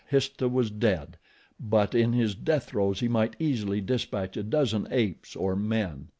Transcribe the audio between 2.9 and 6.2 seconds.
he might easily dispatch a dozen apes or men.